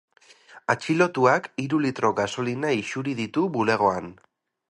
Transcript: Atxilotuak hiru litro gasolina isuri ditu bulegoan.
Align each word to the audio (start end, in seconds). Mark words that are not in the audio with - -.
Atxilotuak 0.73 1.49
hiru 1.65 1.81
litro 1.83 2.11
gasolina 2.21 2.73
isuri 2.79 3.15
ditu 3.23 3.47
bulegoan. 3.59 4.13